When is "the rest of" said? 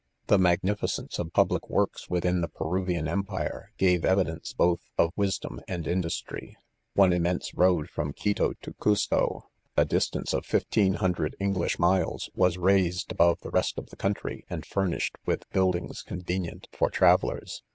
13.41-13.91